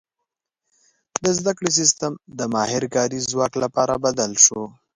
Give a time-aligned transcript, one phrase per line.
[1.23, 4.61] •د زده کړې سیستم د ماهر کاري ځواک لپاره بدل شو.